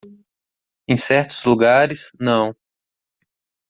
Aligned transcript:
Em 0.87 0.97
certos 0.97 1.43
lugares, 1.45 2.11
não. 2.19 2.55